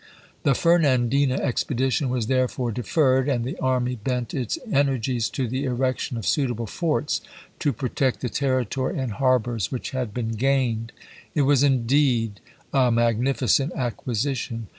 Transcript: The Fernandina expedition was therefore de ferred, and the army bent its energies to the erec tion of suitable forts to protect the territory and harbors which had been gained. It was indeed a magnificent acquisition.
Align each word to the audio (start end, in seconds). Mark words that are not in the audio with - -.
The 0.41 0.55
Fernandina 0.55 1.35
expedition 1.35 2.09
was 2.09 2.25
therefore 2.25 2.71
de 2.71 2.81
ferred, 2.81 3.27
and 3.27 3.45
the 3.45 3.55
army 3.57 3.95
bent 3.97 4.33
its 4.33 4.57
energies 4.71 5.29
to 5.29 5.47
the 5.47 5.65
erec 5.65 5.99
tion 5.99 6.17
of 6.17 6.25
suitable 6.25 6.65
forts 6.65 7.21
to 7.59 7.71
protect 7.71 8.21
the 8.21 8.27
territory 8.29 8.97
and 8.97 9.11
harbors 9.11 9.71
which 9.71 9.91
had 9.91 10.11
been 10.11 10.29
gained. 10.31 10.91
It 11.35 11.43
was 11.43 11.61
indeed 11.61 12.39
a 12.73 12.89
magnificent 12.89 13.73
acquisition. 13.75 14.69